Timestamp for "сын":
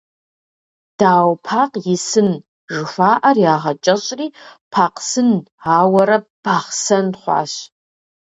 2.09-2.29